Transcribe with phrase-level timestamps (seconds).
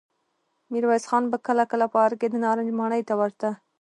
[0.71, 3.49] ميرويس خان به کله کله په ارګ کې د نارنج ماڼۍ ته ورته.